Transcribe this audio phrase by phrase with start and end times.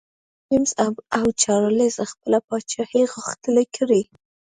[0.03, 0.71] لومړی جېمز
[1.17, 4.01] او چارلېز خپله پاچاهي غښتلي کړي.